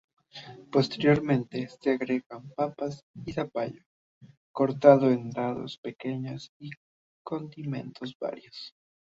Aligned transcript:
Posteriormente, 0.71 1.69
se 1.79 1.91
agregan 1.91 2.49
papas 2.55 3.05
y 3.23 3.33
zapallo 3.33 3.83
cortado 4.51 5.11
en 5.11 5.29
dados 5.29 5.77
pequeños 5.77 6.49
y 6.57 6.71
condimentos 7.23 8.15
varios. 8.19 8.73